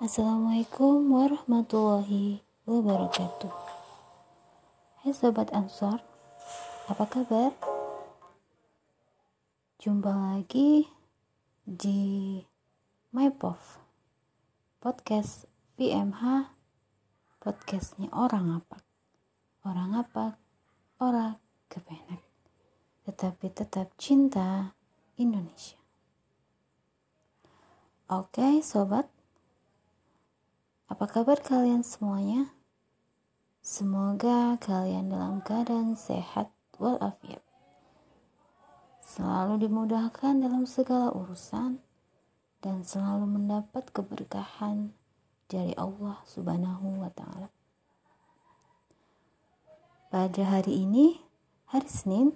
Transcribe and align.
Assalamualaikum 0.00 1.12
warahmatullahi 1.12 2.40
wabarakatuh 2.64 3.52
Hai 5.04 5.12
Sobat 5.12 5.52
Ansor 5.52 6.00
Apa 6.88 7.04
kabar? 7.04 7.52
Jumpa 9.76 10.08
lagi 10.08 10.88
di 11.68 12.40
MyPov 13.12 13.60
Podcast 14.80 15.44
PMH 15.76 16.48
Podcastnya 17.36 18.08
orang 18.16 18.56
apa? 18.56 18.80
Orang 19.68 20.00
apa? 20.00 20.40
Orang 20.96 21.36
kepenak 21.68 22.24
Tetapi 23.04 23.52
tetap 23.52 23.92
cinta 24.00 24.72
Indonesia 25.20 25.76
Oke 28.08 28.64
sobat 28.64 29.19
apa 30.90 31.06
kabar 31.06 31.38
kalian 31.38 31.86
semuanya? 31.86 32.50
Semoga 33.62 34.58
kalian 34.58 35.06
dalam 35.06 35.38
keadaan 35.38 35.94
sehat 35.94 36.50
walafiat. 36.82 37.46
Selalu 38.98 39.70
dimudahkan 39.70 40.42
dalam 40.42 40.66
segala 40.66 41.14
urusan 41.14 41.78
dan 42.58 42.82
selalu 42.82 43.38
mendapat 43.38 43.86
keberkahan 43.94 44.90
dari 45.46 45.78
Allah 45.78 46.26
Subhanahu 46.26 47.06
wa 47.06 47.10
taala. 47.14 47.54
Pada 50.10 50.42
hari 50.42 50.90
ini, 50.90 51.22
hari 51.70 51.86
Senin, 51.86 52.34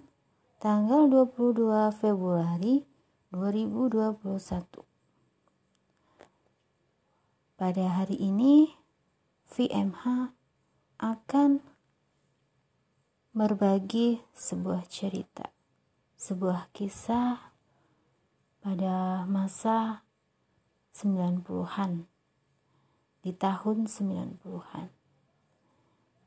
tanggal 0.63 1.11
22 1.11 1.91
Februari 1.91 2.87
2021 3.35 4.94
pada 7.65 7.89
hari 7.97 8.21
ini, 8.21 8.77
VMH 9.49 10.37
akan 11.01 11.65
berbagi 13.33 14.21
sebuah 14.37 14.85
cerita, 14.85 15.49
sebuah 16.21 16.69
kisah 16.77 17.57
pada 18.61 19.25
masa 19.25 20.05
90-an, 20.93 22.05
di 23.25 23.33
tahun 23.33 23.89
90-an. 23.89 24.93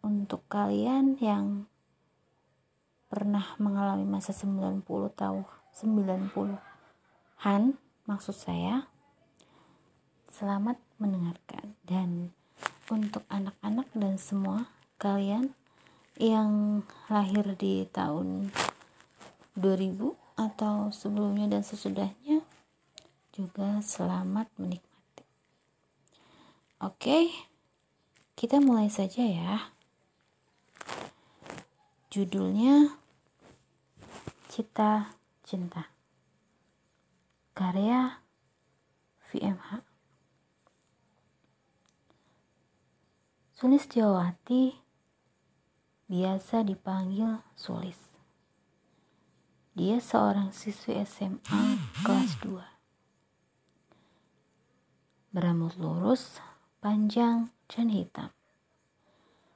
Untuk 0.10 0.42
kalian 0.50 1.22
yang 1.22 1.70
pernah 3.14 3.54
mengalami 3.62 4.10
masa 4.10 4.34
90 4.34 4.82
tahun 5.14 5.46
90-an 5.70 7.62
maksud 8.10 8.34
saya 8.34 8.90
selamat 10.34 10.87
mendengarkan 10.98 11.78
dan 11.86 12.34
untuk 12.90 13.22
anak-anak 13.30 13.88
dan 13.94 14.18
semua 14.18 14.70
kalian 14.98 15.54
yang 16.18 16.82
lahir 17.10 17.54
di 17.54 17.86
tahun 17.94 18.50
2000 19.54 20.18
atau 20.38 20.90
sebelumnya 20.94 21.50
dan 21.50 21.62
sesudahnya 21.66 22.42
juga 23.34 23.82
selamat 23.86 24.50
menikmati. 24.58 25.26
Oke, 26.82 27.30
kita 28.34 28.58
mulai 28.58 28.90
saja 28.90 29.22
ya. 29.22 29.74
Judulnya 32.10 32.98
Cita 34.50 35.14
Cinta. 35.46 35.90
Karya 37.54 38.22
VMH 39.30 39.87
Sulistiawati 43.58 44.70
biasa 46.06 46.62
dipanggil 46.62 47.42
Sulis. 47.58 47.98
Dia 49.74 49.98
seorang 49.98 50.54
siswi 50.54 51.02
SMA 51.02 51.82
kelas 52.06 52.38
2. 52.46 52.54
Berambut 55.34 55.74
lurus, 55.82 56.38
panjang, 56.86 57.50
dan 57.66 57.90
hitam. 57.90 58.30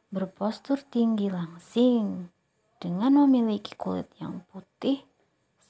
Berpostur 0.10 0.82
tinggi 0.82 1.30
langsing 1.30 2.34
dengan 2.82 3.22
memiliki 3.22 3.78
kulit 3.78 4.10
yang 4.18 4.42
putih 4.50 5.06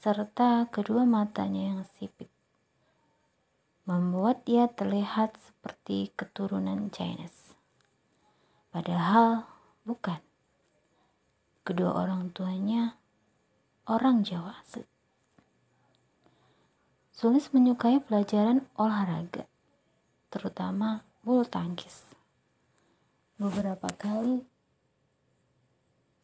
serta 0.00 0.72
kedua 0.72 1.04
matanya 1.04 1.76
yang 1.76 1.84
sipit. 2.00 2.32
Membuat 3.84 4.48
dia 4.48 4.72
terlihat 4.72 5.36
seperti 5.36 6.16
keturunan 6.16 6.88
Chinese. 6.88 7.41
Padahal 8.72 9.44
bukan. 9.84 10.18
Kedua 11.62 11.92
orang 11.92 12.32
tuanya 12.32 12.96
orang 13.86 14.24
Jawa 14.24 14.58
asli. 14.64 14.88
Sulis 17.12 17.52
menyukai 17.54 18.02
pelajaran 18.02 18.66
olahraga, 18.74 19.46
terutama 20.32 21.06
bulu 21.22 21.46
tangkis. 21.46 22.02
Beberapa 23.38 23.92
kali 23.94 24.42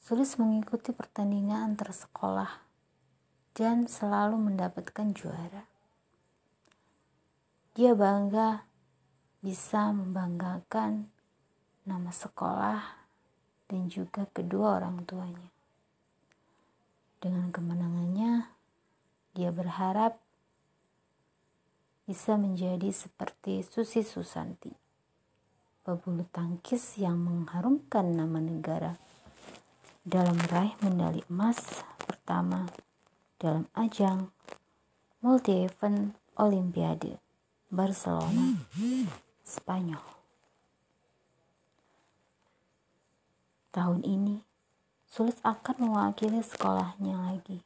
Sulis 0.08 0.40
mengikuti 0.40 0.88
pertandingan 0.96 1.76
antar 1.76 1.92
sekolah 1.92 2.64
dan 3.52 3.84
selalu 3.84 4.40
mendapatkan 4.40 5.12
juara. 5.12 5.68
Dia 7.76 7.92
bangga 7.92 8.64
bisa 9.44 9.92
membanggakan 9.92 11.12
nama 11.88 12.12
sekolah, 12.12 13.08
dan 13.64 13.88
juga 13.88 14.28
kedua 14.28 14.76
orang 14.76 15.08
tuanya. 15.08 15.48
Dengan 17.16 17.48
kemenangannya, 17.48 18.52
dia 19.32 19.48
berharap 19.48 20.20
bisa 22.04 22.36
menjadi 22.36 22.92
seperti 22.92 23.64
Susi 23.64 24.04
Susanti, 24.04 24.72
pebulu 25.80 26.28
tangkis 26.28 27.00
yang 27.00 27.16
mengharumkan 27.16 28.12
nama 28.12 28.36
negara 28.36 28.92
dalam 30.04 30.36
meraih 30.36 30.76
medali 30.84 31.24
emas 31.32 31.84
pertama 32.00 32.68
dalam 33.40 33.68
ajang 33.76 34.28
multi 35.20 35.64
event 35.64 36.16
Olimpiade 36.38 37.18
Barcelona, 37.68 38.56
Spanyol. 39.44 40.17
Tahun 43.68 44.00
ini, 44.00 44.40
Sulis 45.08 45.40
akan 45.40 45.88
mewakili 45.88 46.44
sekolahnya 46.44 47.16
lagi 47.16 47.64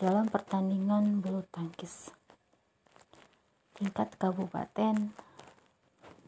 dalam 0.00 0.26
pertandingan 0.26 1.20
bulu 1.20 1.44
tangkis 1.52 2.10
tingkat 3.74 4.16
kabupaten 4.16 5.10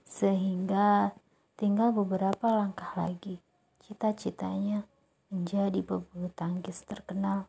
sehingga 0.06 1.14
tinggal 1.56 1.94
beberapa 1.94 2.52
langkah 2.52 2.92
lagi 2.98 3.38
cita-citanya 3.82 4.84
menjadi 5.30 5.82
pebulu 5.82 6.30
tangkis 6.34 6.82
terkenal 6.84 7.46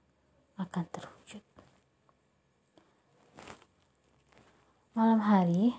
akan 0.58 0.86
terwujud. 0.90 1.44
Malam 4.98 5.22
hari, 5.22 5.78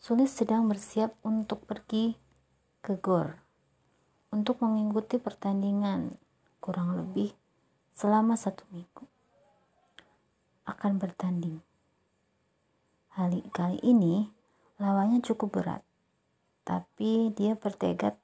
Sulis 0.00 0.32
sedang 0.32 0.64
bersiap 0.64 1.12
untuk 1.20 1.68
pergi 1.68 2.16
ke 2.80 2.96
gor 2.96 3.49
untuk 4.30 4.62
mengikuti 4.62 5.18
pertandingan 5.18 6.14
kurang 6.62 6.94
lebih 6.94 7.34
selama 7.94 8.38
satu 8.38 8.62
minggu 8.70 9.04
akan 10.70 11.02
bertanding. 11.02 11.58
Hal 13.18 13.42
kali 13.50 13.82
ini 13.82 14.30
lawannya 14.78 15.18
cukup 15.20 15.60
berat, 15.60 15.82
tapi 16.62 17.34
dia 17.34 17.58
bertekad 17.58 18.14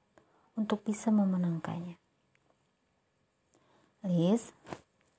untuk 0.55 0.81
bisa 0.87 1.11
memenangkannya. 1.11 1.99
Liz, 4.07 4.55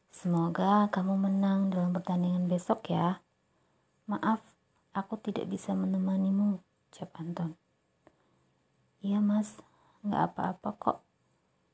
semoga 0.09 0.89
kamu 0.89 1.29
menang 1.29 1.69
dalam 1.69 1.93
pertandingan 1.93 2.49
besok 2.49 2.89
ya. 2.89 3.21
Maaf, 4.09 4.41
aku 4.97 5.21
tidak 5.21 5.53
bisa 5.53 5.77
menemanimu, 5.77 6.65
ucap 6.89 7.13
Anton. 7.21 7.53
Iya 9.05 9.21
mas, 9.21 9.61
Nggak 10.07 10.23
apa-apa 10.35 10.71
kok. 10.79 10.99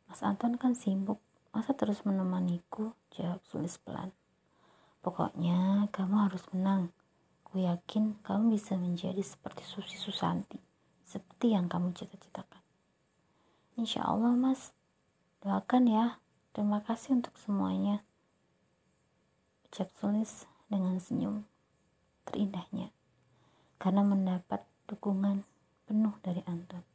Mas 0.09 0.25
Anton 0.25 0.57
kan 0.57 0.73
sibuk. 0.73 1.21
Masa 1.53 1.77
terus 1.77 2.03
menemaniku? 2.09 2.97
Jawab 3.13 3.45
Sulis 3.47 3.77
pelan. 3.77 4.11
Pokoknya 5.05 5.87
kamu 5.93 6.29
harus 6.29 6.45
menang. 6.51 6.89
Ku 7.45 7.61
yakin 7.61 8.19
kamu 8.25 8.57
bisa 8.57 8.75
menjadi 8.81 9.21
seperti 9.21 9.63
Susi 9.63 10.01
Susanti. 10.01 10.57
Seperti 11.05 11.53
yang 11.53 11.69
kamu 11.69 11.93
cita-citakan. 11.93 12.63
Insya 13.77 14.09
Allah 14.09 14.33
mas. 14.33 14.73
Doakan 15.45 15.85
ya. 15.87 16.07
Terima 16.57 16.81
kasih 16.81 17.21
untuk 17.21 17.37
semuanya. 17.37 18.01
Ucap 19.69 19.93
Sulis 20.01 20.49
dengan 20.73 20.97
senyum 20.97 21.45
terindahnya. 22.25 22.89
Karena 23.77 24.01
mendapat 24.01 24.65
dukungan 24.89 25.45
Anton 26.49 26.94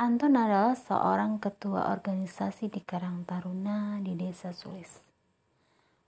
adalah 0.00 0.72
seorang 0.72 1.36
ketua 1.36 1.92
organisasi 1.92 2.72
di 2.72 2.80
Karang 2.80 3.28
Taruna 3.28 4.00
di 4.00 4.16
desa 4.16 4.48
Sulis. 4.48 4.96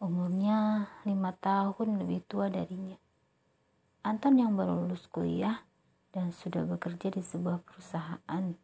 Umurnya 0.01 0.89
lima 1.05 1.37
tahun 1.37 2.01
lebih 2.01 2.25
tua 2.25 2.49
darinya. 2.49 2.97
Anton 4.01 4.41
yang 4.41 4.57
baru 4.57 4.89
lulus 4.89 5.05
kuliah 5.13 5.69
dan 6.09 6.33
sudah 6.33 6.65
bekerja 6.65 7.13
di 7.13 7.21
sebuah 7.21 7.61
perusahaan. 7.69 8.57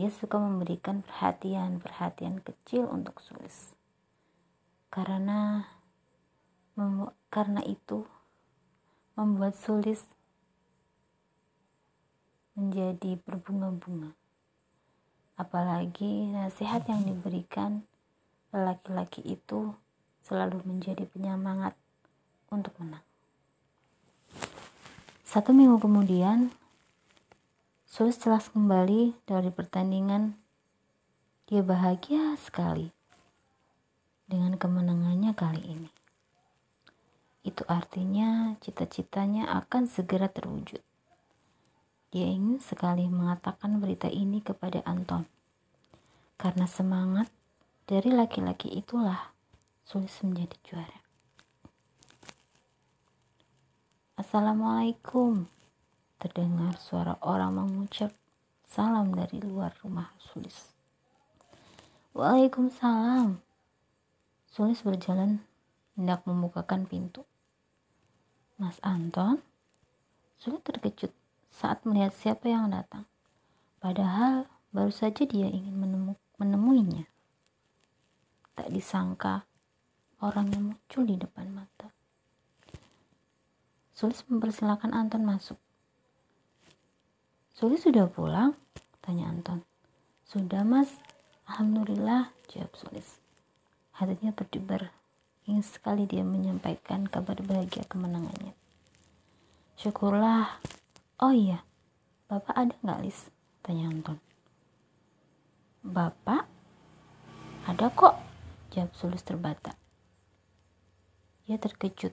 Dia 0.00 0.08
suka 0.08 0.40
memberikan 0.40 1.04
perhatian-perhatian 1.04 2.40
kecil 2.40 2.88
untuk 2.88 3.20
Sulis. 3.20 3.76
Karena 4.88 5.68
karena 7.28 7.60
itu 7.68 8.08
membuat 9.12 9.52
Sulis 9.60 10.08
menjadi 12.54 13.18
berbunga-bunga. 13.22 14.14
Apalagi 15.38 16.30
nasihat 16.30 16.86
yang 16.86 17.02
diberikan 17.06 17.82
laki-laki 18.54 19.22
itu 19.22 19.74
selalu 20.22 20.62
menjadi 20.66 21.06
penyemangat 21.10 21.74
untuk 22.48 22.74
menang. 22.78 23.02
Satu 25.26 25.50
minggu 25.50 25.82
kemudian, 25.82 26.54
Sulis 27.94 28.18
telah 28.18 28.42
kembali 28.42 29.14
dari 29.22 29.54
pertandingan. 29.54 30.34
Dia 31.46 31.62
bahagia 31.62 32.34
sekali 32.42 32.90
dengan 34.26 34.58
kemenangannya 34.58 35.30
kali 35.30 35.62
ini. 35.62 35.90
Itu 37.46 37.62
artinya 37.70 38.58
cita-citanya 38.58 39.46
akan 39.62 39.86
segera 39.86 40.26
terwujud. 40.26 40.82
Dia 42.14 42.30
ingin 42.30 42.62
sekali 42.62 43.10
mengatakan 43.10 43.82
berita 43.82 44.06
ini 44.06 44.38
kepada 44.38 44.86
Anton. 44.86 45.26
Karena 46.38 46.62
semangat 46.62 47.26
dari 47.90 48.14
laki-laki 48.14 48.70
itulah 48.70 49.34
Sulis 49.82 50.14
menjadi 50.22 50.54
juara. 50.62 50.98
Assalamualaikum. 54.14 55.50
Terdengar 56.22 56.78
suara 56.78 57.18
orang 57.18 57.58
mengucap 57.58 58.14
salam 58.62 59.10
dari 59.10 59.42
luar 59.42 59.74
rumah 59.82 60.14
Sulis. 60.22 60.70
Waalaikumsalam. 62.14 63.42
Sulis 64.46 64.86
berjalan 64.86 65.42
hendak 65.98 66.22
membukakan 66.30 66.86
pintu. 66.86 67.26
Mas 68.54 68.78
Anton? 68.86 69.42
Sulit 70.38 70.62
terkejut 70.62 71.10
saat 71.54 71.86
melihat 71.86 72.10
siapa 72.10 72.50
yang 72.50 72.74
datang. 72.74 73.06
Padahal 73.78 74.50
baru 74.74 74.90
saja 74.90 75.22
dia 75.22 75.46
ingin 75.46 75.78
menemu, 75.78 76.18
menemuinya. 76.42 77.06
Tak 78.58 78.74
disangka 78.74 79.46
orang 80.18 80.50
yang 80.50 80.62
muncul 80.74 81.02
di 81.06 81.14
depan 81.14 81.46
mata. 81.54 81.94
Sulis 83.94 84.26
mempersilahkan 84.26 84.90
Anton 84.90 85.22
masuk. 85.22 85.58
Sulis 87.54 87.86
sudah 87.86 88.10
pulang? 88.10 88.58
Tanya 88.98 89.30
Anton. 89.30 89.62
Sudah 90.26 90.66
mas, 90.66 90.98
Alhamdulillah, 91.46 92.34
jawab 92.50 92.74
Sulis. 92.74 93.22
Hatinya 93.94 94.34
berdebar, 94.34 94.90
ingin 95.46 95.62
sekali 95.62 96.10
dia 96.10 96.26
menyampaikan 96.26 97.06
kabar 97.06 97.38
bahagia 97.46 97.86
kemenangannya. 97.86 98.58
Syukurlah, 99.78 100.58
Oh 101.22 101.30
iya, 101.30 101.62
Bapak 102.26 102.58
ada 102.58 102.74
nggak 102.82 103.00
Lis? 103.06 103.30
Tanya 103.62 103.86
Anton. 103.86 104.18
Bapak? 105.86 106.42
Ada 107.70 107.86
kok, 107.94 108.18
jawab 108.74 108.90
Sulis 108.98 109.22
terbata. 109.22 109.78
Ia 111.46 111.54
terkejut. 111.54 112.10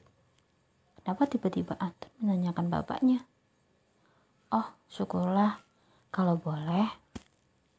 Kenapa 1.01 1.25
tiba-tiba 1.25 1.73
Anton 1.81 2.13
menanyakan 2.21 2.69
bapaknya? 2.69 3.25
Oh, 4.53 4.69
syukurlah. 4.85 5.57
Kalau 6.13 6.37
boleh, 6.37 6.85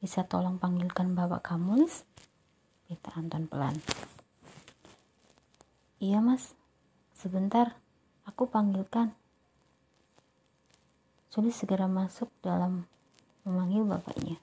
bisa 0.02 0.26
tolong 0.26 0.58
panggilkan 0.58 1.14
bapak 1.14 1.54
kamu, 1.54 1.86
Lis? 1.86 2.02
Minta 2.90 3.14
Anton 3.14 3.46
pelan. 3.46 3.78
Iya, 6.02 6.19
Mas. 6.19 6.58
Sebentar, 7.14 7.78
aku 8.26 8.50
panggilkan. 8.50 9.14
Sulis 11.32 11.56
segera 11.56 11.88
masuk 11.88 12.29
dalam 12.44 12.84
memanggil 13.49 13.88
bapaknya. 13.88 14.37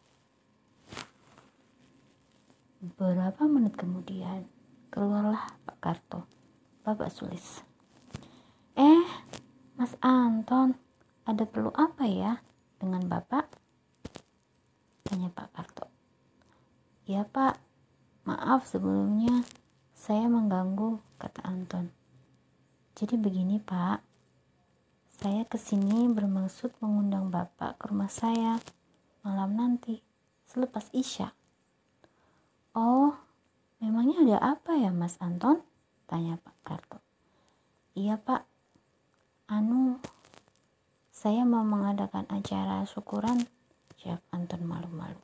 Beberapa 2.81 3.45
menit 3.45 3.77
kemudian, 3.77 4.50
keluarlah 4.89 5.53
Pak 5.69 5.77
Karto, 5.77 6.25
Bapak 6.81 7.13
Sulis. 7.13 7.62
Eh, 8.74 9.06
Mas 9.77 9.94
Anton, 10.01 10.74
ada 11.30 11.45
perlu 11.45 11.69
apa 11.77 12.09
ya 12.09 12.41
dengan 12.81 13.06
Bapak? 13.06 13.53
Tanya 15.06 15.30
Pak 15.30 15.47
Karto. 15.53 15.86
Ya 17.06 17.21
Pak, 17.21 17.62
maaf 18.25 18.65
sebelumnya 18.65 19.45
saya 19.94 20.25
mengganggu, 20.25 20.97
kata 21.21 21.45
Anton. 21.45 21.94
Jadi 22.97 23.13
begini 23.13 23.62
Pak, 23.62 24.08
saya 25.19 25.44
ke 25.44 25.60
sini 25.60 26.07
bermaksud 26.07 26.71
mengundang 26.80 27.27
Bapak 27.27 27.75
ke 27.75 27.92
rumah 27.92 28.07
saya 28.07 28.56
malam 29.19 29.51
nanti, 29.51 30.00
selepas 30.48 30.88
Isya. 30.95 31.36
Oh, 32.71 33.12
memangnya 33.83 34.24
ada 34.24 34.56
apa 34.56 34.80
ya 34.80 34.95
Mas 34.95 35.19
Anton? 35.19 35.60
Tanya 36.07 36.39
Pak 36.39 36.56
Karto. 36.63 37.04
Iya 38.00 38.16
Pak, 38.16 38.48
anu, 39.51 40.00
saya 41.12 41.44
mau 41.44 41.68
mengadakan 41.68 42.24
acara 42.31 42.88
syukuran, 42.88 43.44
jawab 44.00 44.24
Anton 44.31 44.63
malu-malu. 44.63 45.19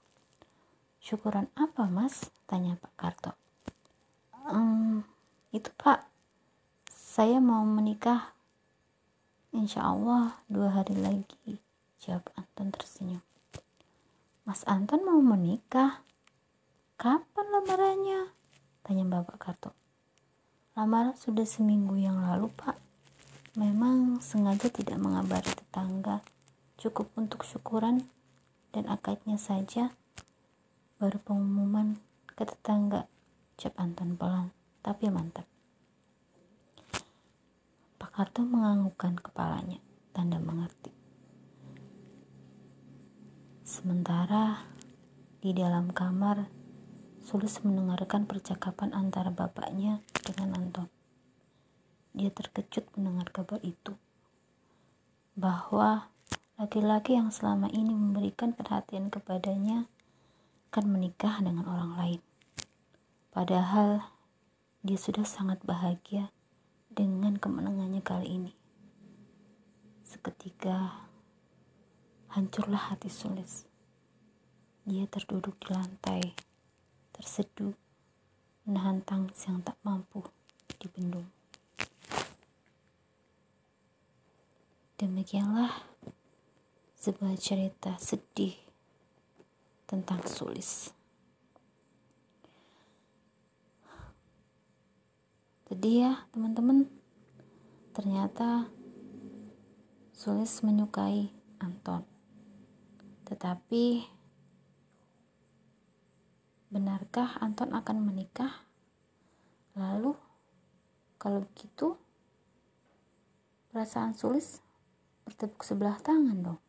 Syukuran 0.99 1.47
apa 1.55 1.87
mas? 1.87 2.35
Tanya 2.51 2.75
Pak 2.75 2.93
Karto. 2.99 3.31
Ehm, 4.51 5.07
itu 5.55 5.71
Pak, 5.79 6.03
saya 6.91 7.39
mau 7.39 7.63
menikah 7.63 8.34
Insya 9.55 9.87
Allah 9.87 10.35
dua 10.51 10.67
hari 10.67 10.99
lagi, 10.99 11.63
jawab 12.03 12.27
Anton 12.35 12.75
tersenyum. 12.75 13.23
Mas 14.43 14.67
Anton 14.67 15.07
mau 15.07 15.23
menikah? 15.23 16.03
Kapan 16.99 17.47
lamarannya? 17.55 18.35
Tanya 18.83 19.07
Bapak 19.07 19.39
Karto. 19.39 19.71
Lamaran 20.75 21.15
sudah 21.15 21.47
seminggu 21.47 21.95
yang 21.95 22.19
lalu, 22.19 22.51
Pak. 22.51 22.75
Memang 23.55 24.19
sengaja 24.19 24.67
tidak 24.67 24.99
mengabari 24.99 25.47
tetangga, 25.47 26.19
cukup 26.75 27.07
untuk 27.15 27.47
syukuran 27.47 28.03
dan 28.75 28.91
akadnya 28.91 29.39
saja. 29.39 29.95
Baru 30.99 31.15
pengumuman 31.23 31.95
ke 32.27 32.43
tetangga, 32.43 33.07
Cap 33.55 33.71
Anton 33.79 34.19
pelan, 34.19 34.51
tapi 34.83 35.07
mantap. 35.07 35.47
Karto 38.15 38.47
menganggukkan 38.47 39.19
kepalanya, 39.19 39.83
tanda 40.15 40.39
mengerti. 40.39 40.87
Sementara 43.67 44.63
di 45.43 45.51
dalam 45.51 45.91
kamar, 45.91 46.47
Sulis 47.19 47.59
mendengarkan 47.59 48.23
percakapan 48.23 48.95
antara 48.95 49.35
bapaknya 49.35 49.99
dengan 50.23 50.61
Anton. 50.61 50.87
Dia 52.15 52.31
terkejut 52.31 52.87
mendengar 52.95 53.35
kabar 53.35 53.59
itu, 53.65 53.99
bahwa 55.35 56.07
laki-laki 56.55 57.19
yang 57.19 57.35
selama 57.35 57.67
ini 57.67 57.91
memberikan 57.91 58.55
perhatian 58.55 59.11
kepadanya 59.11 59.91
akan 60.71 60.85
menikah 60.87 61.43
dengan 61.43 61.67
orang 61.67 61.91
lain. 61.99 62.21
Padahal 63.35 64.07
dia 64.85 64.95
sudah 64.95 65.27
sangat 65.27 65.59
bahagia 65.67 66.31
dengan 66.95 67.35
kemenangannya 67.35 67.99
kali 67.99 68.39
ini. 68.39 68.53
Seketika 70.07 71.03
hancurlah 72.31 72.95
hati 72.95 73.11
Sulis. 73.11 73.67
Dia 74.87 75.03
terduduk 75.11 75.59
di 75.59 75.75
lantai, 75.75 76.23
terseduh, 77.11 77.75
menahan 78.63 79.03
tangis 79.03 79.43
yang 79.43 79.59
tak 79.59 79.75
mampu 79.83 80.23
dibendung. 80.79 81.27
Demikianlah 84.95 85.83
sebuah 86.95 87.35
cerita 87.35 87.99
sedih 87.99 88.55
tentang 89.83 90.23
Sulis. 90.23 90.94
Sedih 95.75 96.07
ya 96.07 96.13
teman-teman 96.31 96.87
ternyata 97.91 98.71
Sulis 100.15 100.63
menyukai 100.63 101.35
Anton 101.59 102.07
tetapi 103.27 104.07
benarkah 106.71 107.35
Anton 107.43 107.75
akan 107.75 108.07
menikah? 108.07 108.63
Lalu, 109.75 110.15
kalau 111.19 111.43
begitu, 111.43 111.99
perasaan 113.75 114.15
Sulis 114.15 114.63
bertepuk 115.27 115.67
sebelah 115.67 115.99
tangan 115.99 116.39
dong. 116.39 116.61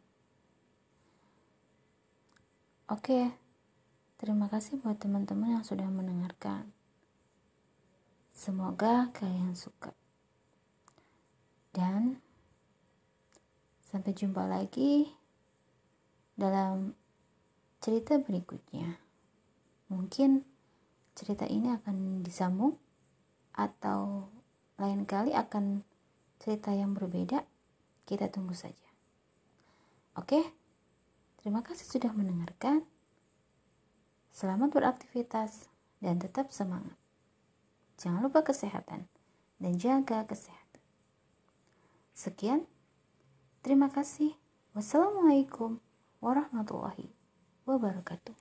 Oke, 2.91 3.39
terima 4.19 4.51
kasih 4.51 4.83
buat 4.83 4.99
teman-teman 4.99 5.63
yang 5.63 5.65
sudah 5.67 5.87
mendengarkan. 5.87 6.76
Semoga 8.37 9.09
kalian 9.17 9.57
suka. 9.57 9.97
Dan 11.73 12.21
sampai 13.81 14.13
jumpa 14.13 14.45
lagi 14.45 15.09
dalam 16.37 16.93
cerita 17.81 18.21
berikutnya. 18.21 19.01
Mungkin 19.89 20.45
cerita 21.17 21.49
ini 21.49 21.73
akan 21.81 22.21
disambung 22.21 22.77
atau 23.57 24.29
lain 24.77 25.09
kali 25.09 25.33
akan 25.33 25.81
cerita 26.37 26.77
yang 26.77 26.93
berbeda. 26.93 27.41
Kita 28.05 28.29
tunggu 28.29 28.53
saja. 28.53 28.85
Oke? 30.13 30.45
Terima 31.41 31.65
kasih 31.65 31.89
sudah 31.89 32.13
mendengarkan. 32.13 32.85
Selamat 34.29 34.77
beraktivitas 34.77 35.73
dan 36.05 36.21
tetap 36.21 36.53
semangat. 36.53 37.06
Jangan 37.97 38.29
lupa 38.29 38.45
kesehatan 38.45 39.09
dan 39.57 39.73
jaga 39.81 40.29
kesehatan. 40.29 40.85
Sekian, 42.13 42.69
terima 43.65 43.89
kasih. 43.89 44.37
Wassalamualaikum 44.77 45.81
warahmatullahi 46.21 47.09
wabarakatuh. 47.65 48.37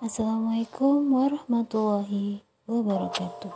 Assalamualaikum 0.00 1.04
warahmatullahi 1.12 2.44
wabarakatuh. 2.64 3.52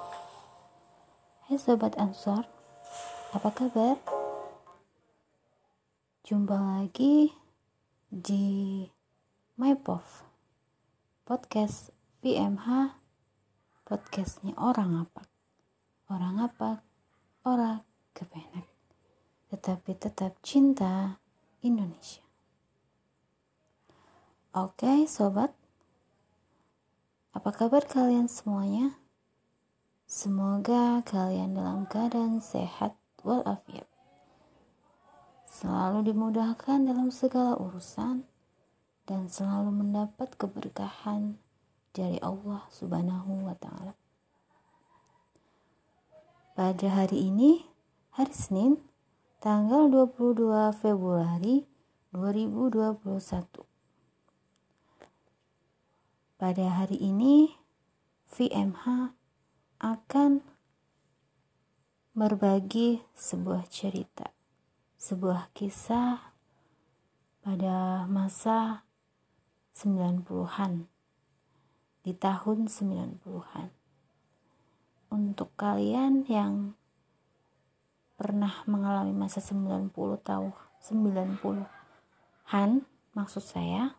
Hai 1.48 1.56
Sobat 1.56 1.96
Ansor, 1.96 2.44
apa 3.32 3.48
kabar? 3.56 3.96
Jumpa 6.28 6.60
lagi 6.60 7.32
di 8.12 8.84
MyPov 9.56 10.04
Podcast 11.24 11.99
PMH 12.20 13.00
Podcastnya 13.88 14.52
orang 14.60 15.08
apa? 15.08 15.24
Orang 16.12 16.36
apa? 16.36 16.84
Orang 17.48 17.80
kepenak 18.12 18.68
Tetapi 19.48 19.96
tetap 19.96 20.36
cinta 20.44 21.16
Indonesia 21.64 22.20
Oke 24.52 25.08
sobat 25.08 25.56
Apa 27.32 27.56
kabar 27.56 27.88
kalian 27.88 28.28
semuanya? 28.28 29.00
Semoga 30.04 31.00
kalian 31.08 31.56
dalam 31.56 31.88
keadaan 31.88 32.44
sehat 32.44 33.00
walafiat 33.24 33.88
selalu 35.50 36.12
dimudahkan 36.12 36.84
dalam 36.84 37.08
segala 37.08 37.58
urusan 37.58 38.28
dan 39.08 39.26
selalu 39.26 39.82
mendapat 39.82 40.30
keberkahan 40.38 41.40
dari 41.94 42.18
Allah 42.18 42.66
Subhanahu 42.74 43.46
wa 43.46 43.56
taala. 43.56 43.94
Pada 46.58 46.88
hari 46.90 47.30
ini, 47.30 47.64
hari 48.12 48.34
Senin, 48.34 48.82
tanggal 49.38 49.88
22 49.88 50.74
Februari 50.76 51.64
2021. 52.12 53.64
Pada 56.36 56.66
hari 56.68 56.98
ini, 56.98 57.54
VMH 58.28 59.14
akan 59.80 60.44
berbagi 62.12 63.00
sebuah 63.14 63.64
cerita 63.70 64.34
sebuah 65.00 65.48
kisah 65.56 66.36
pada 67.40 68.04
masa 68.04 68.84
90-an 69.72 70.89
di 72.00 72.16
tahun 72.16 72.68
90-an 72.70 73.68
untuk 75.10 75.52
kalian 75.58 76.24
yang 76.30 76.72
pernah 78.16 78.64
mengalami 78.64 79.12
masa 79.16 79.40
90 79.44 79.92
tahun 80.24 80.52
90-an 80.80 82.70
maksud 83.12 83.44
saya 83.44 83.96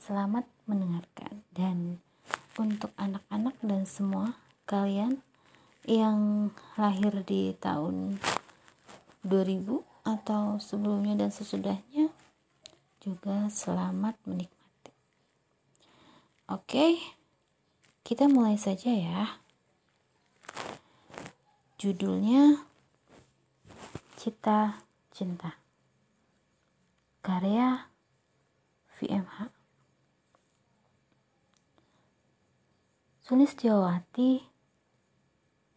selamat 0.00 0.48
mendengarkan 0.64 1.44
dan 1.52 2.00
untuk 2.56 2.92
anak-anak 3.00 3.56
dan 3.60 3.84
semua 3.88 4.36
kalian 4.64 5.20
yang 5.88 6.52
lahir 6.76 7.24
di 7.24 7.56
tahun 7.56 8.20
2000 9.24 9.80
atau 10.04 10.56
sebelumnya 10.56 11.16
dan 11.16 11.32
sesudahnya 11.32 12.08
juga 13.00 13.48
selamat 13.48 14.16
menikmati. 14.28 14.59
Oke, 16.50 16.98
kita 18.02 18.26
mulai 18.26 18.58
saja 18.58 18.90
ya. 18.90 19.38
Judulnya 21.78 22.66
Cita 24.18 24.82
Cinta. 25.14 25.62
Karya 27.22 27.86
VMH. 28.98 29.54
Sulistiawati 33.22 34.42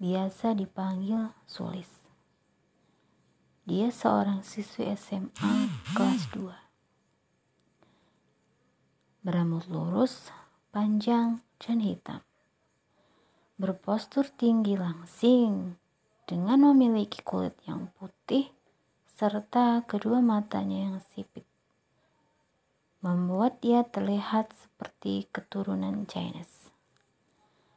biasa 0.02 0.58
dipanggil 0.58 1.38
Sulis. 1.46 2.02
Dia 3.70 3.94
seorang 3.94 4.42
siswi 4.42 4.90
SMA 4.98 5.70
kelas 5.94 6.34
2. 6.34 6.50
Berambut 9.22 9.70
lurus, 9.70 10.34
panjang, 10.74 11.46
dan 11.62 11.86
hitam. 11.86 12.26
Berpostur 13.62 14.26
tinggi 14.26 14.74
langsing 14.74 15.78
dengan 16.26 16.74
memiliki 16.74 17.22
kulit 17.22 17.54
yang 17.70 17.94
putih 17.94 18.50
serta 19.06 19.86
kedua 19.86 20.18
matanya 20.18 20.90
yang 20.90 20.98
sipit. 21.14 21.46
Membuat 23.06 23.62
dia 23.62 23.86
terlihat 23.86 24.50
seperti 24.58 25.30
keturunan 25.30 26.10
Chinese. 26.10 26.74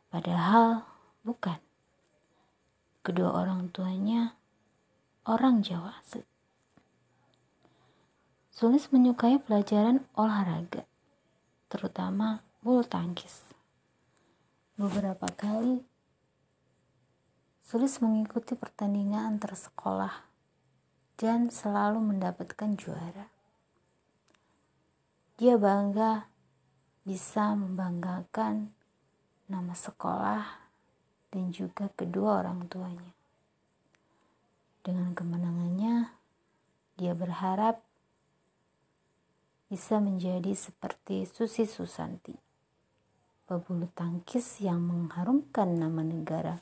Padahal 0.09 0.89
bukan. 1.21 1.61
Kedua 3.05 3.45
orang 3.45 3.69
tuanya 3.77 4.41
orang 5.29 5.61
Jawa 5.61 6.01
asli. 6.01 6.25
Sulis 8.49 8.89
menyukai 8.89 9.37
pelajaran 9.37 10.09
olahraga, 10.17 10.89
terutama 11.69 12.46
bulu 12.67 12.83
tangkis. 12.83 13.55
Beberapa 14.75 15.31
kali 15.39 15.87
Sulis 17.63 17.99
mengikuti 17.99 18.55
pertandingan 18.59 19.39
antar 19.39 19.59
sekolah 19.59 20.15
dan 21.19 21.51
selalu 21.51 21.99
mendapatkan 21.99 22.79
juara. 22.79 23.27
Dia 25.35 25.59
bangga 25.59 26.31
bisa 27.03 27.59
membanggakan 27.59 28.71
nama 29.51 29.75
sekolah 29.75 30.47
dan 31.35 31.51
juga 31.51 31.91
kedua 31.91 32.43
orang 32.43 32.71
tuanya. 32.71 33.15
Dengan 34.87 35.11
kemenangannya, 35.15 36.11
dia 36.95 37.15
berharap 37.19 37.83
bisa 39.67 39.99
menjadi 39.99 40.55
seperti 40.55 41.27
Susi 41.27 41.67
Susanti, 41.67 42.46
pebulu 43.47 43.87
tangkis 43.95 44.59
yang 44.59 44.83
mengharumkan 44.83 45.79
nama 45.79 46.03
negara 46.03 46.59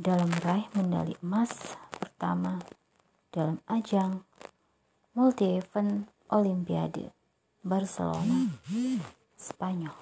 dalam 0.00 0.32
meraih 0.32 0.64
medali 0.72 1.12
emas 1.20 1.76
pertama 2.00 2.64
dalam 3.28 3.60
ajang 3.68 4.24
multi-event 5.12 6.08
Olimpiade 6.32 7.12
Barcelona, 7.60 8.50
Spanyol. 9.36 9.94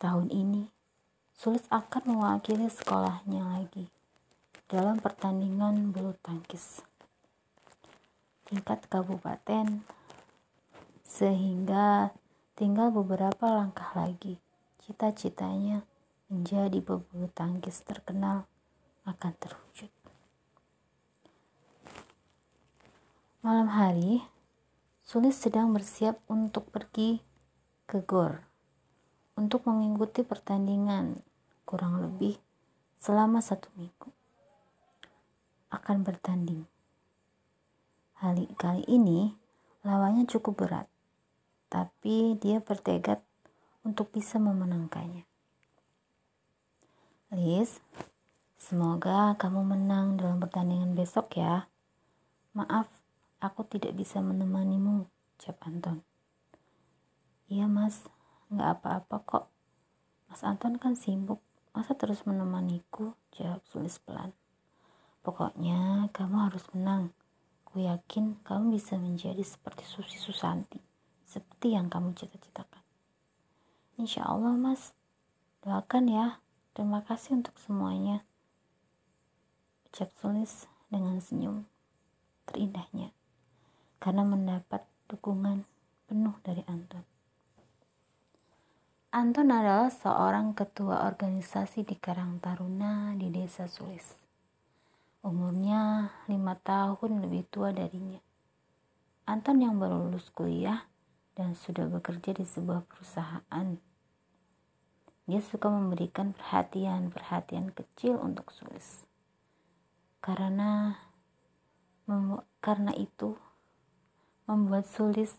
Tahun 0.00 0.28
ini, 0.34 0.66
Sulit 1.40 1.64
akan 1.72 2.04
mewakili 2.04 2.68
sekolahnya 2.68 3.40
lagi 3.40 3.88
dalam 4.68 5.00
pertandingan 5.00 5.88
bulu 5.88 6.12
tangkis 6.20 6.84
tingkat 8.44 8.84
kabupaten 8.92 9.80
sehingga 11.10 12.14
tinggal 12.54 12.94
beberapa 12.94 13.50
langkah 13.50 13.90
lagi 13.98 14.38
cita-citanya 14.78 15.82
menjadi 16.30 16.78
pebulu 16.78 17.26
tangkis 17.34 17.82
terkenal 17.82 18.46
akan 19.02 19.34
terwujud. 19.42 19.90
Malam 23.42 23.66
hari, 23.74 24.22
Sulis 25.10 25.42
sedang 25.42 25.74
bersiap 25.74 26.22
untuk 26.30 26.70
pergi 26.70 27.18
ke 27.90 27.98
GOR 27.98 28.46
untuk 29.34 29.66
mengikuti 29.66 30.22
pertandingan 30.22 31.18
kurang 31.66 31.98
lebih 31.98 32.38
selama 33.02 33.42
satu 33.42 33.66
minggu. 33.74 34.06
Akan 35.74 36.06
bertanding. 36.06 36.62
Hari 38.22 38.54
kali 38.54 38.86
ini 38.86 39.34
lawannya 39.82 40.30
cukup 40.30 40.62
berat, 40.62 40.86
tapi 41.70 42.34
dia 42.36 42.58
bertekad 42.58 43.22
untuk 43.86 44.12
bisa 44.12 44.36
memenangkannya. 44.36 45.24
Liz, 47.32 47.78
semoga 48.58 49.38
kamu 49.38 49.62
menang 49.62 50.18
dalam 50.18 50.42
pertandingan 50.42 50.98
besok 50.98 51.38
ya. 51.38 51.70
Maaf, 52.52 52.90
Aku 53.40 53.64
tidak 53.64 53.96
bisa 53.96 54.20
menemanimu, 54.20 55.08
ucap 55.40 55.56
Anton. 55.64 56.04
Iya 57.48 57.64
mas, 57.64 58.04
nggak 58.52 58.84
apa-apa 58.84 59.16
kok. 59.24 59.44
Mas 60.28 60.44
Anton 60.44 60.76
kan 60.76 60.92
sibuk, 60.92 61.40
masa 61.72 61.96
terus 61.96 62.28
menemaniku, 62.28 63.16
jawab 63.32 63.64
Sulis 63.64 63.96
pelan. 63.96 64.36
Pokoknya 65.24 66.12
kamu 66.12 66.52
harus 66.52 66.68
menang. 66.76 67.16
Ku 67.64 67.80
yakin 67.80 68.44
kamu 68.44 68.76
bisa 68.76 69.00
menjadi 69.00 69.40
seperti 69.40 69.88
Susi 69.88 70.20
Susanti, 70.20 70.76
seperti 71.30 71.78
yang 71.78 71.86
kamu 71.86 72.10
cita-citakan. 72.18 72.82
Insya 73.94 74.26
Allah 74.26 74.58
mas, 74.58 74.90
doakan 75.62 76.10
ya. 76.10 76.26
Terima 76.74 77.06
kasih 77.06 77.38
untuk 77.38 77.54
semuanya. 77.62 78.26
Ucap 79.86 80.10
Sulis 80.18 80.66
dengan 80.90 81.22
senyum 81.22 81.66
terindahnya 82.50 83.14
karena 84.02 84.26
mendapat 84.26 84.82
dukungan 85.06 85.62
penuh 86.10 86.34
dari 86.42 86.66
Anton. 86.66 87.06
Anton 89.10 89.50
adalah 89.50 89.90
seorang 89.90 90.54
ketua 90.54 91.06
organisasi 91.06 91.86
di 91.86 91.98
Karang 91.98 92.38
Taruna 92.42 93.14
di 93.14 93.30
Desa 93.30 93.66
Sulis. 93.70 94.18
Umurnya 95.26 96.10
lima 96.26 96.54
tahun 96.58 97.22
lebih 97.26 97.46
tua 97.50 97.74
darinya. 97.74 98.18
Anton 99.26 99.62
yang 99.62 99.78
baru 99.78 100.06
lulus 100.06 100.30
kuliah 100.30 100.89
dan 101.40 101.56
sudah 101.56 101.88
bekerja 101.88 102.36
di 102.36 102.44
sebuah 102.44 102.84
perusahaan. 102.84 103.68
Dia 105.24 105.40
suka 105.40 105.72
memberikan 105.72 106.36
perhatian-perhatian 106.36 107.72
kecil 107.72 108.20
untuk 108.20 108.52
Sulis. 108.52 109.08
Karena 110.20 111.00
karena 112.60 112.92
itu 112.92 113.40
membuat 114.44 114.84
Sulis 114.84 115.32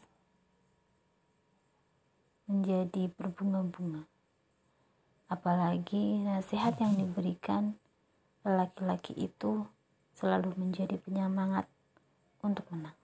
menjadi 2.49 3.13
berbunga-bunga. 3.13 4.09
Apalagi 5.29 6.25
nasihat 6.25 6.81
yang 6.81 6.97
diberikan 6.97 7.77
laki-laki 8.41 9.13
itu 9.13 9.69
selalu 10.17 10.57
menjadi 10.57 10.97
penyemangat 10.97 11.69
untuk 12.41 12.65
menang. 12.73 13.00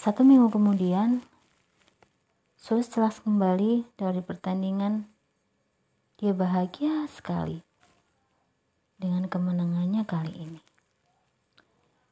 Satu 0.00 0.24
minggu 0.24 0.48
kemudian, 0.48 1.20
Sulis 2.56 2.88
telah 2.88 3.12
kembali 3.12 3.84
dari 4.00 4.24
pertandingan. 4.24 5.04
Dia 6.16 6.32
bahagia 6.32 7.04
sekali 7.08 7.60
dengan 8.96 9.28
kemenangannya 9.28 10.00
kali 10.08 10.32
ini. 10.40 10.60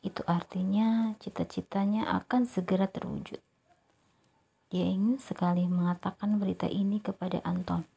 Itu 0.04 0.20
artinya 0.28 1.16
cita-citanya 1.16 2.12
akan 2.12 2.44
segera 2.44 2.88
terwujud. 2.88 3.40
Dia 4.68 4.84
ingin 4.84 5.16
sekali 5.16 5.64
mengatakan 5.64 6.36
berita 6.36 6.68
ini 6.68 7.00
kepada 7.00 7.40
Anton. 7.40 7.88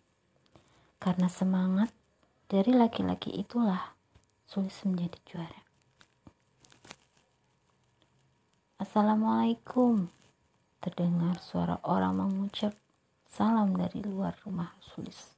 Karena 1.04 1.28
semangat 1.28 1.92
dari 2.48 2.72
laki-laki 2.76 3.32
itulah 3.32 3.96
sulit 4.48 4.72
menjadi 4.88 5.20
juara. 5.28 5.71
Assalamualaikum. 8.82 10.10
Terdengar 10.82 11.38
suara 11.38 11.78
orang 11.86 12.18
mengucap 12.18 12.74
salam 13.30 13.78
dari 13.78 14.02
luar 14.02 14.34
rumah 14.42 14.74
Sulis. 14.82 15.38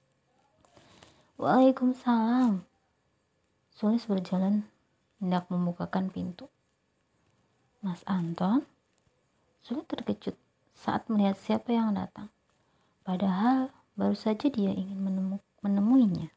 Waalaikumsalam. 1.36 2.64
Sulis 3.68 4.08
berjalan 4.08 4.64
hendak 5.20 5.52
membukakan 5.52 6.08
pintu. 6.08 6.48
Mas 7.84 8.00
Anton 8.08 8.64
sulit 9.60 9.92
terkejut 9.92 10.40
saat 10.72 11.12
melihat 11.12 11.36
siapa 11.36 11.76
yang 11.76 12.00
datang. 12.00 12.32
Padahal 13.04 13.76
baru 14.00 14.16
saja 14.16 14.48
dia 14.48 14.72
ingin 14.72 15.04
menemu, 15.04 15.44
menemuinya. 15.60 16.32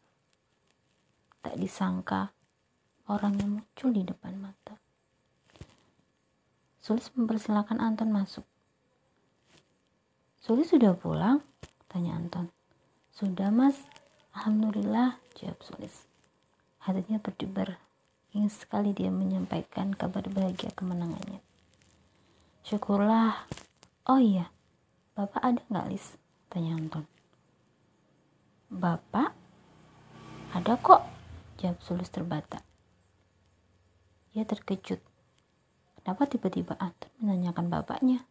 Tak 1.46 1.54
disangka 1.54 2.34
orang 3.06 3.38
yang 3.38 3.62
muncul 3.62 3.94
di 3.94 4.02
depan 4.02 4.42
mata. 4.42 4.85
Sulis 6.86 7.10
mempersilahkan 7.18 7.82
Anton 7.82 8.14
masuk. 8.14 8.46
Sulis 10.38 10.70
sudah 10.70 10.94
pulang? 10.94 11.42
Tanya 11.90 12.14
Anton. 12.14 12.46
Sudah 13.10 13.50
mas, 13.50 13.82
Alhamdulillah, 14.30 15.18
jawab 15.34 15.58
Sulis. 15.66 16.06
Hatinya 16.78 17.18
berdebar 17.18 17.82
Ingin 18.36 18.52
sekali 18.52 18.92
dia 18.92 19.08
menyampaikan 19.08 19.96
kabar 19.96 20.28
bahagia 20.28 20.68
kemenangannya. 20.76 21.40
Syukurlah. 22.62 23.48
Oh 24.06 24.20
iya, 24.20 24.52
Bapak 25.16 25.40
ada 25.40 25.62
nggak, 25.72 25.88
Lis? 25.88 26.20
Tanya 26.52 26.76
Anton. 26.76 27.08
Bapak? 28.68 29.32
Ada 30.52 30.76
kok, 30.78 31.02
jawab 31.58 31.80
Sulis 31.82 32.12
terbata. 32.14 32.62
Ia 34.36 34.46
terkejut. 34.46 35.02
Kenapa 36.06 36.30
tiba-tiba 36.30 36.78
Anton 36.78 37.10
menanyakan 37.18 37.66
bapaknya? 37.66 38.22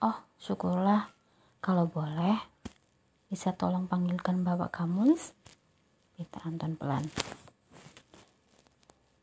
Oh, 0.00 0.24
syukurlah. 0.40 1.12
Kalau 1.60 1.84
boleh, 1.84 2.40
bisa 3.28 3.52
tolong 3.52 3.84
panggilkan 3.84 4.40
bapak 4.40 4.72
kamu, 4.72 5.12
Lis? 5.12 5.36
Minta 6.16 6.40
Anton 6.48 6.72
pelan. 6.80 7.04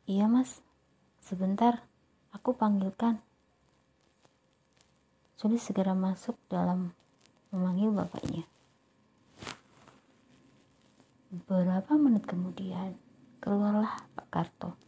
Iya 0.06 0.30
mas, 0.30 0.62
sebentar, 1.26 1.82
aku 2.30 2.54
panggilkan. 2.54 3.18
Sulit 5.34 5.58
segera 5.58 5.90
masuk 5.90 6.38
dalam 6.46 6.94
memanggil 7.50 7.90
bapaknya. 7.90 8.46
Beberapa 11.34 11.98
menit 11.98 12.30
kemudian, 12.30 12.94
keluarlah 13.42 14.06
Pak 14.14 14.30
Karto, 14.30 14.78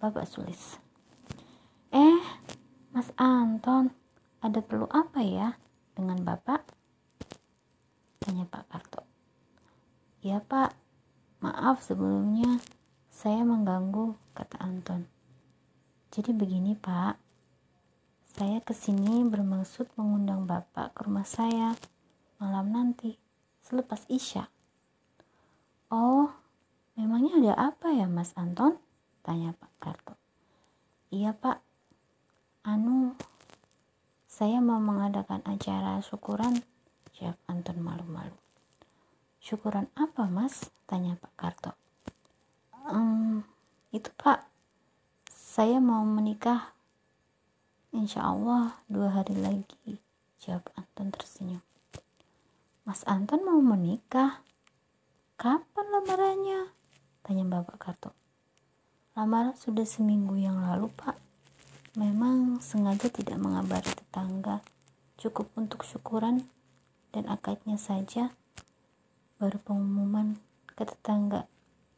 Bapak 0.00 0.24
Sulis. 0.24 0.80
Eh, 1.90 2.22
Mas 2.94 3.10
Anton, 3.18 3.90
ada 4.38 4.62
perlu 4.62 4.86
apa 4.94 5.26
ya 5.26 5.58
dengan 5.90 6.22
Bapak? 6.22 6.62
Tanya 8.22 8.46
Pak 8.46 8.64
Karto. 8.70 9.02
Ya 10.22 10.38
Pak, 10.38 10.70
maaf 11.42 11.82
sebelumnya 11.82 12.62
saya 13.10 13.42
mengganggu, 13.42 14.14
kata 14.38 14.62
Anton. 14.62 15.10
Jadi 16.14 16.30
begini, 16.30 16.78
Pak. 16.78 17.18
Saya 18.38 18.62
ke 18.62 18.70
sini 18.70 19.26
bermaksud 19.26 19.90
mengundang 19.98 20.46
Bapak 20.46 20.94
ke 20.94 21.10
rumah 21.10 21.26
saya 21.26 21.74
malam 22.38 22.70
nanti, 22.70 23.18
selepas 23.66 24.06
Isya. 24.06 24.46
Oh, 25.90 26.30
memangnya 26.94 27.34
ada 27.42 27.74
apa 27.74 27.90
ya, 27.90 28.06
Mas 28.06 28.30
Anton? 28.38 28.78
Tanya 29.26 29.58
Pak 29.58 29.72
Karto. 29.82 30.14
Iya, 31.10 31.34
Pak. 31.34 31.69
Anu, 32.60 33.16
saya 34.28 34.60
mau 34.60 34.76
mengadakan 34.76 35.40
acara 35.48 35.96
syukuran, 36.04 36.60
jawab 37.16 37.40
Anton 37.48 37.80
malu-malu. 37.80 38.36
Syukuran 39.40 39.88
apa, 39.96 40.28
Mas? 40.28 40.68
Tanya 40.84 41.16
Pak 41.16 41.32
Karto. 41.40 41.72
Um, 42.84 43.40
itu 43.96 44.12
pak. 44.20 44.44
Saya 45.32 45.80
mau 45.80 46.04
menikah. 46.04 46.76
Insya 47.96 48.28
Allah 48.28 48.76
dua 48.92 49.08
hari 49.08 49.40
lagi. 49.40 49.96
Jawab 50.44 50.68
Anton 50.76 51.16
tersenyum. 51.16 51.64
Mas 52.84 53.08
Anton 53.08 53.40
mau 53.40 53.64
menikah? 53.64 54.44
Kapan 55.40 55.86
lamarannya? 55.88 56.76
Tanya 57.24 57.44
Bapak 57.48 57.80
Karto. 57.80 58.12
Lamaran 59.16 59.56
sudah 59.56 59.88
seminggu 59.88 60.36
yang 60.36 60.60
lalu 60.60 60.92
pak 60.92 61.29
memang 61.98 62.62
sengaja 62.62 63.10
tidak 63.10 63.38
mengabari 63.40 63.90
tetangga 63.90 64.62
cukup 65.18 65.50
untuk 65.58 65.82
syukuran 65.82 66.46
dan 67.10 67.26
akadnya 67.26 67.74
saja 67.74 68.30
baru 69.40 69.58
pengumuman 69.64 70.38
ke 70.68 70.86
tetangga 70.86 71.50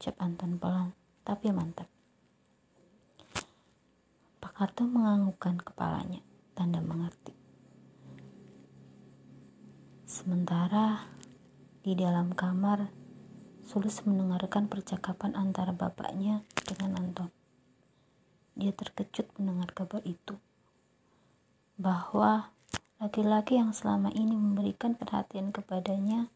ucap 0.02 0.18
Anton 0.18 0.59
pelan, 0.59 0.90
tapi 1.22 1.55
mantap. 1.55 1.87
Pak 4.42 4.50
Karto 4.50 4.83
menganggukkan 4.83 5.62
kepalanya, 5.62 6.18
tanda 6.59 6.83
mengerti. 6.83 7.31
Sementara 10.02 11.07
di 11.87 11.94
dalam 11.94 12.35
kamar, 12.35 12.90
Sulis 13.62 14.02
mendengarkan 14.02 14.66
percakapan 14.66 15.38
antara 15.38 15.70
bapaknya 15.70 16.42
dengan 16.66 16.98
Anton. 16.98 17.41
Dia 18.53 18.73
terkejut 18.77 19.33
mendengar 19.41 19.73
kabar 19.73 20.05
itu, 20.05 20.37
bahwa 21.81 22.53
laki-laki 23.01 23.57
yang 23.57 23.73
selama 23.73 24.12
ini 24.12 24.37
memberikan 24.37 24.95
perhatian 24.95 25.51
kepadanya 25.51 26.29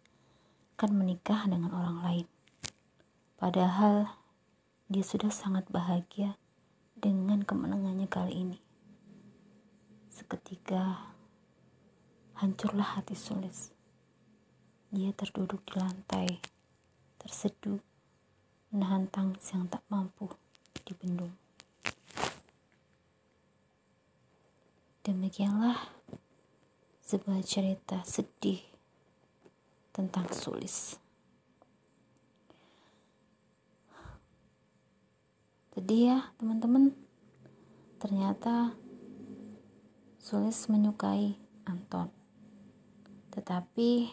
akan 0.77 0.93
menikah 0.97 1.45
dengan 1.49 1.73
orang 1.73 1.99
lain. 2.03 2.27
Padahal 3.37 4.17
dia 4.89 5.05
sudah 5.05 5.29
sangat 5.29 5.69
bahagia 5.69 6.41
dengan 6.97 7.45
kemenangannya 7.45 8.09
kali 8.09 8.33
ini. 8.33 8.59
Seketika 10.09 11.13
hancurlah 12.41 12.97
hati 12.97 13.13
Sulis. 13.13 13.73
Dia 14.89 15.13
terduduk 15.13 15.65
di 15.69 15.77
lantai, 15.77 16.41
terseduh, 17.21 17.81
menahan 18.73 19.09
tangis 19.09 19.53
yang 19.53 19.69
tak 19.69 19.85
mampu 19.93 20.33
dibendung. 20.85 21.33
Demikianlah 25.07 25.79
sebuah 26.99 27.39
cerita 27.47 28.03
sedih 28.03 28.59
tentang 29.95 30.27
Sulis. 30.35 30.99
Jadi 35.79 36.11
ya 36.11 36.35
teman-teman, 36.43 36.91
ternyata 38.03 38.75
Sulis 40.19 40.67
menyukai 40.67 41.39
Anton. 41.71 42.11
Tetapi 43.31 44.11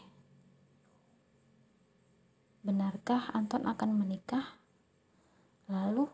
benarkah 2.62 3.34
Anton 3.34 3.66
akan 3.66 3.98
menikah? 3.98 4.62
Lalu 5.74 6.06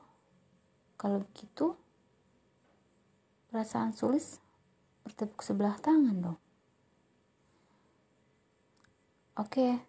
kalau 0.96 1.28
begitu 1.28 1.76
perasaan 3.52 3.92
Sulis 3.92 4.40
bertepuk 5.10 5.42
sebelah 5.42 5.74
tangan 5.82 6.22
dong. 6.22 6.40
Oke, 9.34 9.82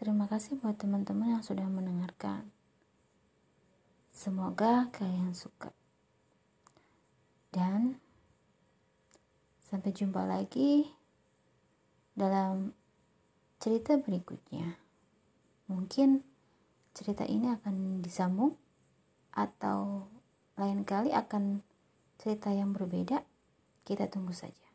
terima 0.00 0.24
kasih 0.24 0.56
buat 0.56 0.80
teman-teman 0.80 1.36
yang 1.36 1.44
sudah 1.44 1.68
mendengarkan. 1.68 2.48
Semoga 4.16 4.88
kalian 4.96 5.36
suka. 5.36 5.76
Dan 7.52 8.00
sampai 9.60 9.92
jumpa 9.92 10.24
lagi 10.24 10.88
dalam 12.16 12.72
cerita 13.60 14.00
berikutnya. 14.00 14.80
Mungkin 15.68 16.24
cerita 16.96 17.28
ini 17.28 17.52
akan 17.52 18.00
disambung 18.00 18.56
atau 19.36 20.08
lain 20.56 20.82
kali 20.88 21.12
akan 21.12 21.60
cerita 22.16 22.50
yang 22.50 22.74
berbeda. 22.74 23.29
Kita 23.84 24.06
tunggu 24.06 24.32
saja. 24.32 24.68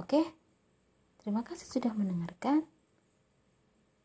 Oke, 0.00 0.24
terima 1.20 1.44
kasih 1.44 1.68
sudah 1.68 1.92
mendengarkan. 1.92 2.64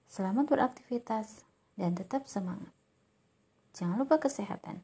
Selamat 0.08 0.48
beraktivitas 0.48 1.48
dan 1.80 1.96
tetap 1.96 2.28
semangat. 2.28 2.74
Jangan 3.78 4.02
lupa 4.02 4.18
kesehatan 4.20 4.82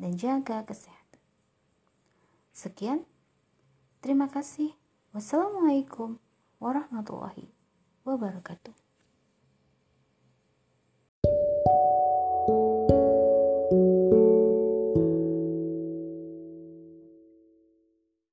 dan 0.00 0.12
jaga 0.16 0.64
kesehatan. 0.64 1.20
Sekian, 2.50 3.04
terima 4.00 4.26
kasih. 4.26 4.72
Wassalamualaikum 5.12 6.16
warahmatullahi 6.58 7.50
wabarakatuh. 8.06 8.89